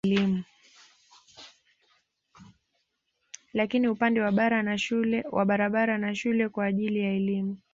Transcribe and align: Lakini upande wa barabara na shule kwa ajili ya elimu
Lakini 3.53 3.87
upande 3.87 4.21
wa 4.21 4.31
barabara 5.45 5.97
na 5.97 6.15
shule 6.15 6.49
kwa 6.49 6.65
ajili 6.65 6.99
ya 6.99 7.13
elimu 7.13 7.57